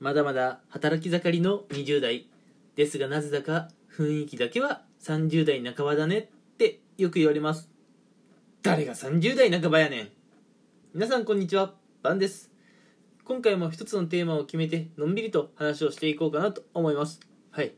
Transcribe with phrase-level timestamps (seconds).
[0.00, 2.26] まだまだ働き盛りの20代
[2.76, 6.26] ですがなぜだか雰囲気だけは30代半ばだねっ
[6.58, 7.68] てよく言われます
[8.62, 10.08] 誰が30代半ばやねん
[10.94, 12.50] 皆さんこんにちはバンです
[13.24, 17.20] 今回も一つのテーマを決めてのんびりと話をしていこうかなと思います
[17.52, 17.72] はい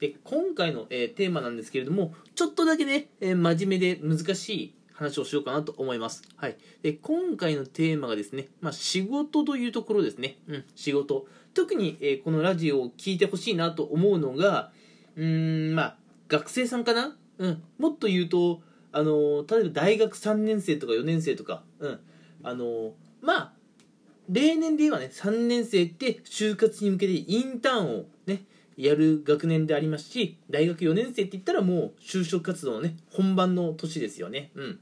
[0.00, 6.22] で今回の、えーテーマなんですけれどもちょっとだけね、えー真面目で難しい話をしようかなと思います。
[6.36, 6.58] はい。
[6.82, 10.36] で、今回のテーマがですね、まあ、仕事というところですね。
[10.46, 11.26] うん、仕事。
[11.54, 14.70] 特に、えーこのラジオを聞いてほしいなと思うのが、
[15.16, 15.96] うーん、まあ、
[16.28, 17.16] 学生さんかな？
[17.38, 17.62] うん。
[17.78, 22.00] もっと言うと、あのー例えば大学3年生とか4年生とか、うん。
[22.42, 23.52] あのーまあ、
[24.28, 28.44] 例年で言えばね、3年生って就活に向けてインターンをね、
[28.76, 34.50] やる学年でありますし、大学4年生って言ったらもう就職活動のね、本番の年ですよね。
[34.54, 34.80] うん。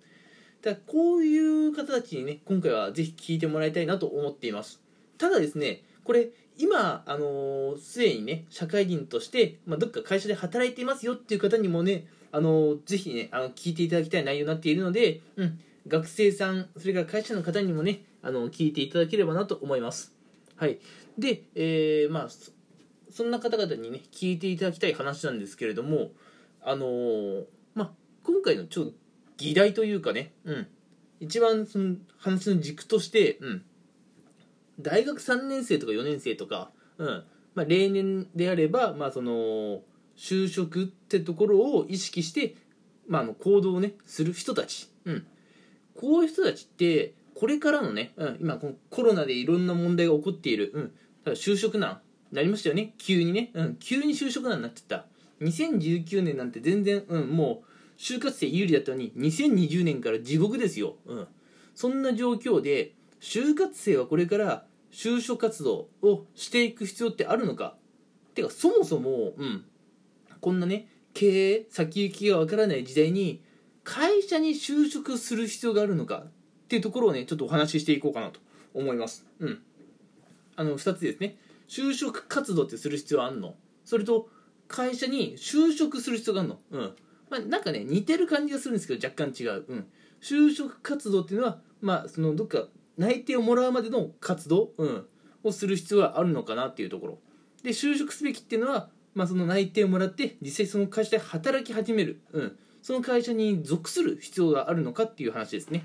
[0.60, 4.80] だこういう方たちにね今回はぜひ聞いてもらいたいなと思っています
[5.16, 20.14] ただですねこれ今あのすでにね社会人として、まあ、どっか会社で働いていますよっていう方にもねあのぜひねあの聞いていただきたい内容になっているので、うん、学生さんそれから会社の方にもねあの聞いていただければなと思います。
[20.56, 20.78] はい。
[21.18, 22.52] で、えーまあそ
[23.10, 26.12] そんな方々にね聞いていただきたい話なんですけれども
[26.62, 27.90] あのーまあ
[28.22, 28.92] 今回のちょっと
[29.36, 30.66] 議題というかね、うん、
[31.20, 33.62] 一番その話の軸として、うん、
[34.80, 37.24] 大学3年生とか4年生とか、うん。
[37.54, 39.80] まあ、例年であれば、まあ、その
[40.16, 42.56] 就職ってところを意識して、
[43.08, 45.26] まあ、あの行動をねする人たち、うん、
[45.94, 50.92] こういう人たちってこれからのね、うん、今このコロナでいろんな問題が起こっている、うん、
[51.24, 52.00] だ就職難
[52.32, 52.92] なりましたよね。
[52.98, 55.06] 急にね、うん、急に就職難になっちゃった。
[55.40, 61.28] 2019年なんて全然、うん、もう就活生有利だったのに2020年から地獄ですよ、うん、
[61.74, 67.76] そんな状況で就活生はこれから就職活動をしていく必要ってあるのか？
[68.34, 69.64] てかそもそも、うん、
[70.40, 73.42] こんなね経営先行きがわからない時代に
[73.84, 76.24] 会社に就職する必要があるのか？
[76.26, 76.30] っ
[76.68, 78.40] ていうところをねちょっとお話ししていこうかなと
[78.74, 79.26] 思います。
[79.40, 79.62] うん。
[80.56, 81.36] あの2つですね。
[81.68, 83.54] 就職活動ってする必要あんの？
[83.84, 84.28] それと
[84.68, 86.58] 会社に就職する必要があるの？
[86.70, 86.96] うん。
[87.30, 89.86] まあ、なんかね似てる感じがするんですけど若干違う、うん、
[90.22, 95.06] 就職活動っていうのはまあそのどっか内定をもらうまでの活動、うん、
[95.44, 97.18] をする必要があるのかなっていうところ。
[97.62, 105.84] で就職すべきっていうのは、まあ、その内定をもらって実際その会社で働き始める、うん、その会社に属する必要があるのかっていう話ですね、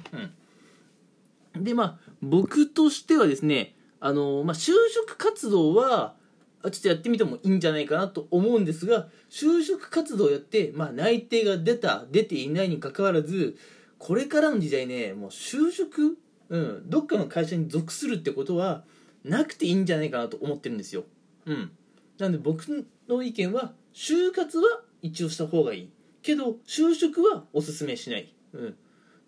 [1.55, 6.15] うん、でまあ僕としてはですねあの、まあ、就職活動は
[6.63, 13.57] ちょっとやってみてもいいんじゃないかなと思うんですが就職活動をやって、まあ、内定が出た出ていないにかかわらず
[13.97, 16.17] これからの時代ねもう就職、
[16.53, 18.83] うん、どっかの会社に属するってことは
[19.23, 21.03] なくていいんじゃないかなと思ってるんですよ、
[21.47, 21.71] うん、
[22.19, 25.89] なので僕の意見は就活は一応した方がいい。
[26.21, 28.75] けど就職はおすすめしない、うん、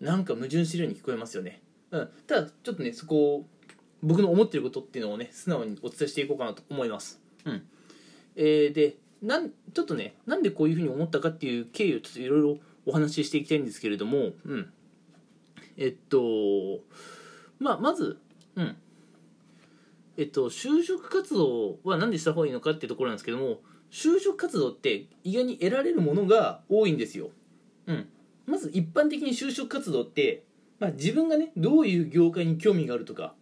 [0.00, 1.60] なんか矛盾してるように聞こえますよね、
[1.90, 3.46] うん、ただちょっとねそこを
[4.02, 7.20] 僕の思ってることっていうのをね素直にお伝えしていこうかなと思います。
[7.44, 7.66] うん。
[8.36, 14.72] えー、でなんちょっとねなんでこういうふうに思ったかっていう経緯をちょっといろいろお話ししていきたいんですけれども、うん、
[15.76, 16.80] えっと
[17.58, 18.18] まあまず、
[18.56, 18.76] うん。
[20.18, 23.60] えっと、就職活動は何でした方がいいのかっていうところなんですけども
[23.90, 27.30] 就職活動って意外に得られるものが多いんですよ、
[27.86, 28.08] うん、
[28.46, 30.44] まず一般的に就職活動って、
[30.78, 33.34] まあ、自分がねどういう業界に興味があるとか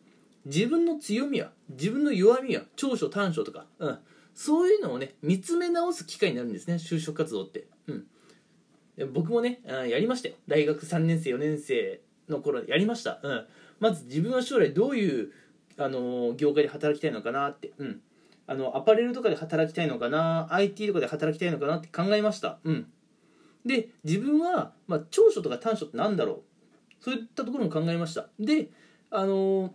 [0.46, 3.98] 自分の強みや自分の弱みや長所短所とか、うん、
[4.34, 8.04] そういうのをね見つめ直す機会になるんですね就職活動って、うん、
[8.96, 10.34] で僕もねあやりましたよ。
[10.48, 13.46] 大学3年生4年生の頃やりました、うん、
[13.80, 15.32] まず自分は将来どういう、
[15.76, 18.00] あの業界で働きたいのかなって、うん、
[18.46, 22.86] あのアパレルとかで働きたいのかな IT とかで働きたいのかなって考えました、うん、
[23.66, 26.42] で自分は、まあ、長所とか短所って何だろう。
[27.00, 28.28] そういったところも考えました。
[28.40, 28.70] で
[29.10, 29.74] あの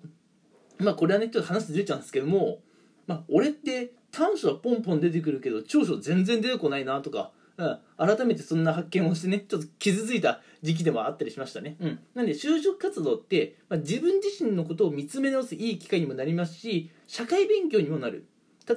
[0.80, 2.60] まあこれはねちょっと話ずれちゃうんですけども、
[3.06, 18.26] まあ、俺って短所はポンポン出てくるけど長所全然出てこないなとか、うん、改めてそんな発見をしてねちょっと傷ついた時期でもあったりしましたね、うん、なんで就職活動って、まあ、自分自身のことを見つめ直すいい機会にもなりますし社会勉強にもなる。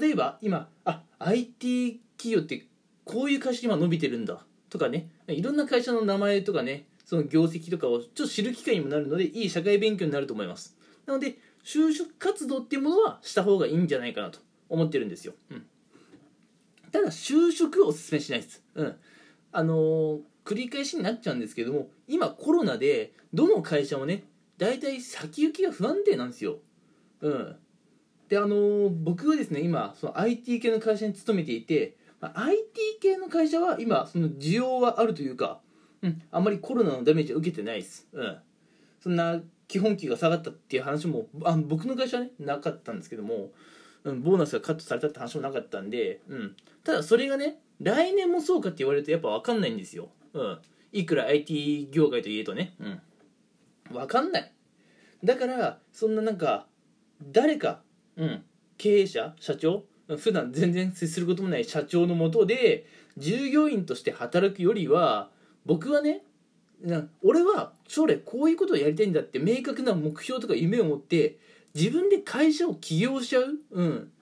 [0.00, 2.67] 例えば今あ IT 企業って
[3.05, 5.08] こういう会社今伸びてるんだとかね。
[5.29, 10.76] いろんな会社の名前とかねその業績とかをちょっと知る機会にもなるのでいい社会勉強になると思います。
[11.06, 15.67] なので就職活動っていうものはした方がいいんじゃないかなと思ってるんですよ、うん、
[16.92, 18.96] ただ就職をおすすめしないです、うん、
[19.52, 24.24] あのー繰り返しになっちゃうんですけども今コロナでどの会社もね
[24.58, 26.56] 大体先行きが不安定なんですよ、
[27.20, 27.56] うん、
[28.28, 35.60] であのー僕はですね今その IT 系の会社に勤めていて、まあ IT 系の会社は今その需要はあるというか、
[36.02, 38.38] うん、あんまりコロナのダメージは受けてないです、うん、
[39.00, 43.52] そんな基本給が下がったっていう話もあ僕の会社はねなかったんですけども、
[44.04, 50.58] うん、ボーナスがカットされたって話もなかったんで、うん、ただそれがね来年もそうかって言われるとやっぱ分かんないんですよ、うん、
[50.93, 53.00] いくら IT 業界といえとね、うん、
[53.93, 54.52] 分かんない。
[55.25, 56.66] だからそんななんか
[57.22, 57.82] 誰か、
[58.16, 58.44] うん、
[58.76, 59.84] 経営者社長
[60.19, 65.31] 普段全然接することもない社長のもとで従業員として働くよりは
[65.64, 66.25] 僕はね
[67.22, 71.38] 俺は将来こういうことをやりたいんだって明確な目標とか夢を持って
[71.74, 74.12] 自分で会社を起業しちゃう、うん、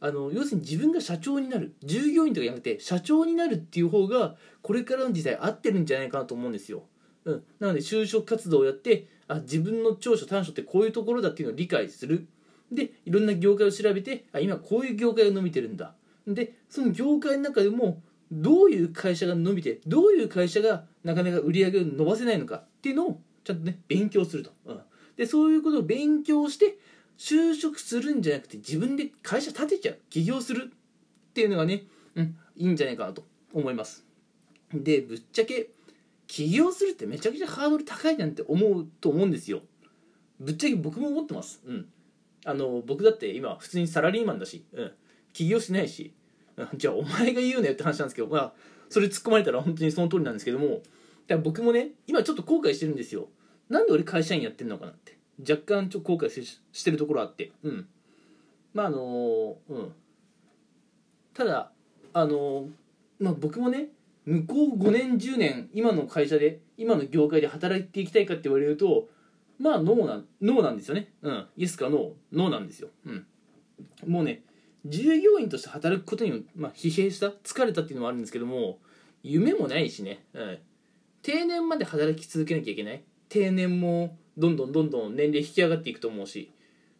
[0.00, 1.74] あの要するに自分が社長になる。
[1.82, 6.84] 従業員とかじゃなくて社長になるっていう方がこれからの時代合ってるんじゃないかなと思うんですよ、
[7.24, 12.26] うん、なので就職活動をやってあ自分の長所短所ってこういうところだっていうのを理解する。
[12.72, 15.94] でいろんな業界を調べてあ今こういう業界が伸びてるんだ。
[16.26, 24.80] でその業界の中でもどういう会社が伸びてどういう会社がなかなか売り上げを伸ばせないのかっていうのをちゃんとね勉強すると、うん、
[25.16, 26.78] でそういうことを勉強して
[27.20, 29.98] 就職するんじゃなくて自分で会社建てちゃう。
[30.08, 31.82] 起業するっていうのがね、
[32.14, 34.06] うん、いいんじゃないかなと思います。
[34.72, 35.68] でぶっちゃけ
[36.26, 39.60] 起業するってめちゃくちゃハードル高いなんて思うと思うんですよ。
[40.40, 41.60] ぶっちゃけ僕も思ってます。
[41.66, 41.86] うん。
[42.46, 44.92] あの僕だって今普通にサラリーマンだし、うん、
[45.34, 46.14] 起業しないし、
[46.56, 46.68] うん。
[46.78, 48.52] じゃあお前が言うなよって話なんですけど、まあ、
[48.88, 50.68] それ突っ込まれたら本当にその通りなんですけども。
[50.68, 50.82] だか
[51.28, 53.28] ら僕もね今ちょっと後悔してるんですよ。
[53.68, 55.19] なんで俺会社員やってんのかなって。
[55.48, 57.52] 若干ちょ後悔ししてるところあって。
[57.62, 57.88] うん。
[58.74, 59.92] まああのうん。
[61.34, 61.72] ただ
[62.12, 62.68] あの
[63.18, 63.88] まあ僕もね
[64.26, 69.08] 向こう5年10年今の会社で今の業界で働いていきたいかって言われると
[69.58, 71.12] まあノーなんノーなんですよね。
[71.22, 71.46] うん。
[71.56, 72.88] イエスかノーノーなんですよ。
[73.06, 73.26] うん。
[74.06, 74.42] もうね
[74.86, 78.78] 従業員として働くことに、まあ、疲弊した疲れたっていうのもあるんですけども
[79.22, 80.58] 夢もないしね、うん、
[81.22, 83.02] 定年まで働き続けなきゃいけない。
[83.28, 86.50] 定年もどんどんどんどん年齢引き上がっていくと思うし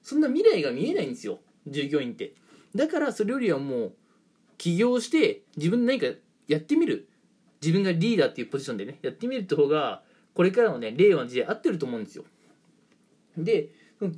[0.03, 2.33] そんな未来が見えないんですよ従業員って。
[2.75, 3.93] だからそれよりはもう
[4.59, 7.09] 起業して自分で何かやってみる。
[7.63, 10.03] 自分がリーダーっていうポジションでねやってみるって方が
[10.33, 12.25] これからのね令和の時代合ってると思うんですよ。
[13.37, 13.69] で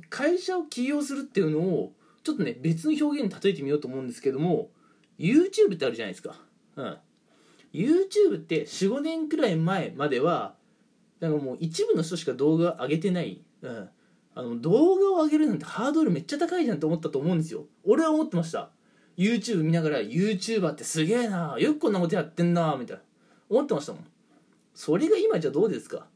[0.09, 1.91] 会社を起業するっていうのを
[2.23, 4.69] ちょっとね別の表現に例えてみようと思うんですけども
[5.19, 6.39] YouTube ってあるじゃないですか、
[6.77, 6.97] うん、
[7.73, 10.55] YouTube って45年くらい前までは
[11.23, 13.89] なんかもう一部の人しか動画上げてない、うん、
[14.35, 17.63] あの動画を上げるなんてハードルめっちゃ高いじゃんって思ったと思うんですよ。
[17.85, 18.71] 俺は思ってました。
[19.15, 21.55] YouTube 見ながら YouTuber ってすげえな。
[21.57, 23.03] よくこんなことやってんなみたいな。
[23.49, 24.05] 思ってましたもん。
[24.73, 26.07] それが今じゃどうですか？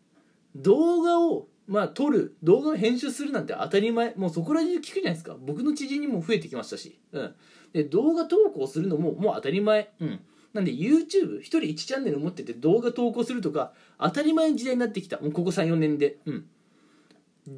[0.57, 4.13] 動画をまあ撮る動画を編集するなんて当たり前。
[4.15, 5.37] もうそこら中聞くじゃないですか。
[5.39, 7.35] 僕の知人にも増えてきましたし、うん、
[7.71, 10.19] で動画投稿するのももう当たり前、うん、
[10.57, 15.19] なんで YouTube 一人1チャンネル持ってて動画投稿するとか当たり前の時代になってきた。
[15.19, 16.45] もうここ34年で、うん、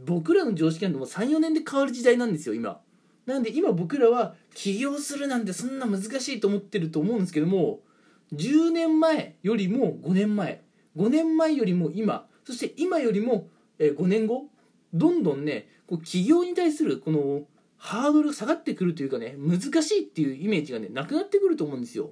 [0.05, 2.81] 僕らの常識なんてもう34年で変わる時代なんですよ今。
[3.25, 7.79] なんで今僕らは起業するなんてそんな難しいと思ってると思うんですけども
[8.33, 10.61] 10年前よりも5年前。
[10.97, 12.27] 5年前よりも今。
[12.43, 13.47] そして今よりも
[13.77, 14.49] え5年後。
[14.93, 17.43] どんどんねこう企業に対するこの
[17.77, 22.11] ハードルが下がってくるというかね難しいっていうイメージがねなくなってくると思うんですよ。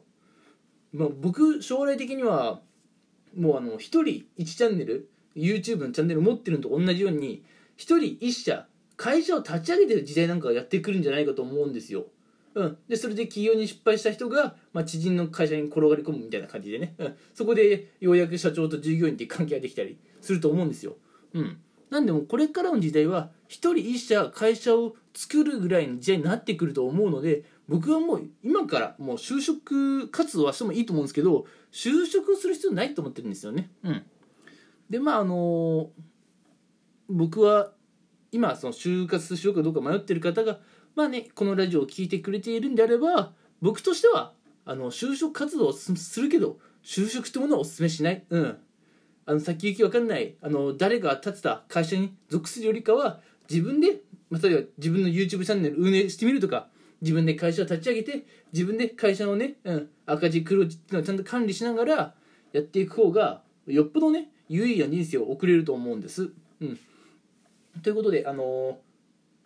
[0.94, 2.62] まあ、僕将来的には
[3.36, 7.44] もうあの1人1チャンネル YouTube のチャンネル持ってるのと同じように
[7.78, 8.66] 1人1社
[8.96, 12.06] 会社を立ち上げてる時代なんかがやってくるんじゃないかと思うんですよ。
[12.56, 20.96] うん、でそれで起業に失敗した人が、まあ、知人の会社に転がり込むみたいな感じでね、うん、そこでようやく社長と従業員っていう関係ができたりすると思うんですよ。
[21.36, 21.60] うん、
[21.92, 33.70] なんでもこれからの時代は一人一社会社を作るぐらいの時代になってくると思うので僕はもう今からもう就職活動はしてもいいと思うんですけど就職する必要ないと思ってるんですよね。
[33.84, 34.04] うん、
[34.90, 35.90] でまああの
[37.10, 37.72] 僕は
[38.32, 40.60] 今その就活しようかどうか迷ってる方が
[40.96, 44.34] まあねこのラジオを聴いてくれているんであれば僕としては
[44.66, 48.26] あの就職活動をするけど就職ってものはお勧めしない。
[48.30, 48.58] うん
[49.30, 53.20] あの先行きわかんないあの誰が立てた会社に属するよりかは
[53.50, 56.70] 自分で、まあ、例えば自分の YouTube チャンネル運営してみるとか
[57.02, 62.14] 自分で会社を立ち上げて自分で会社のね、うん、赤字黒字っていうのをちゃんと管理しながら
[62.54, 66.32] やっていく方がよっぽどね有意義な人生を送れると思うんです。
[66.62, 66.80] うん、
[67.84, 68.80] ということであの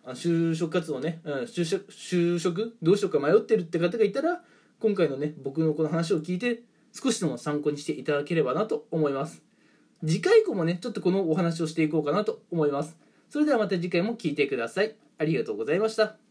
[0.06, 4.42] 就職活動ね、うん、就職就職どうしようか迷ってるって方がいたら
[4.80, 9.42] 今回のね僕のこの話を聞いて少しでも参考にしていただければなと思います。
[10.04, 12.96] 次回以降もねちょっとこのお話をしていこうかなと思います
[13.30, 16.21] それではまた次回も聴いてくださいありがとうございました